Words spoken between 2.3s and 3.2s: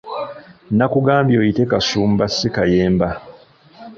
si Kayemba.